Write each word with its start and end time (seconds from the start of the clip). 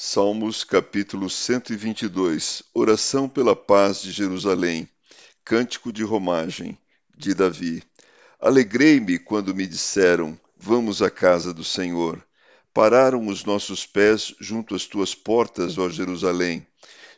Salmos 0.00 0.62
capítulo 0.62 1.28
122 1.28 2.62
Oração 2.72 3.28
pela 3.28 3.56
paz 3.56 4.00
de 4.00 4.12
Jerusalém 4.12 4.88
Cântico 5.44 5.92
de 5.92 6.04
romagem 6.04 6.78
de 7.16 7.34
Davi. 7.34 7.82
Alegrei-me 8.38 9.18
quando 9.18 9.52
me 9.52 9.66
disseram 9.66 10.38
Vamos 10.56 11.02
à 11.02 11.10
casa 11.10 11.52
do 11.52 11.64
Senhor. 11.64 12.24
Pararam 12.72 13.26
os 13.26 13.44
nossos 13.44 13.86
pés 13.86 14.32
junto 14.38 14.76
às 14.76 14.86
tuas 14.86 15.16
portas, 15.16 15.78
ó 15.78 15.88
Jerusalém. 15.88 16.64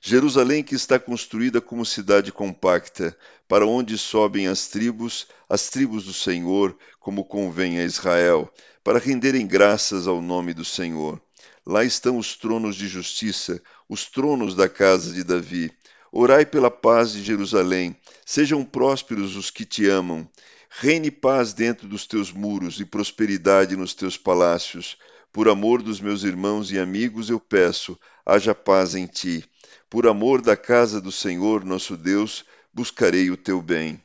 Jerusalém 0.00 0.64
que 0.64 0.74
está 0.74 0.98
construída 0.98 1.60
como 1.60 1.84
cidade 1.84 2.32
compacta, 2.32 3.14
para 3.46 3.66
onde 3.66 3.98
sobem 3.98 4.46
as 4.46 4.68
tribos, 4.68 5.26
as 5.50 5.68
tribos 5.68 6.04
do 6.04 6.14
Senhor, 6.14 6.74
como 6.98 7.26
convém 7.26 7.78
a 7.78 7.84
Israel, 7.84 8.50
para 8.82 8.98
renderem 8.98 9.46
graças 9.46 10.08
ao 10.08 10.22
nome 10.22 10.54
do 10.54 10.64
Senhor. 10.64 11.20
Lá 11.66 11.84
estão 11.84 12.16
os 12.18 12.36
tronos 12.36 12.74
de 12.74 12.88
justiça, 12.88 13.62
os 13.88 14.06
tronos 14.06 14.54
da 14.54 14.68
casa 14.68 15.12
de 15.12 15.22
Davi. 15.22 15.70
Orai 16.12 16.44
pela 16.44 16.70
paz 16.70 17.12
de 17.12 17.22
Jerusalém. 17.22 17.96
Sejam 18.24 18.64
prósperos 18.64 19.36
os 19.36 19.50
que 19.50 19.64
te 19.64 19.88
amam. 19.88 20.28
Reine 20.70 21.10
paz 21.10 21.52
dentro 21.52 21.86
dos 21.86 22.06
teus 22.06 22.32
muros 22.32 22.80
e 22.80 22.84
prosperidade 22.84 23.76
nos 23.76 23.92
teus 23.94 24.16
palácios. 24.16 24.96
Por 25.32 25.48
amor 25.48 25.82
dos 25.82 26.00
meus 26.00 26.24
irmãos 26.24 26.72
e 26.72 26.78
amigos 26.78 27.30
eu 27.30 27.38
peço, 27.38 27.98
haja 28.24 28.54
paz 28.54 28.94
em 28.94 29.06
ti. 29.06 29.44
Por 29.88 30.06
amor 30.06 30.40
da 30.40 30.56
casa 30.56 31.00
do 31.00 31.12
Senhor, 31.12 31.64
nosso 31.64 31.96
Deus, 31.96 32.44
buscarei 32.72 33.30
o 33.30 33.36
teu 33.36 33.60
bem. 33.60 34.02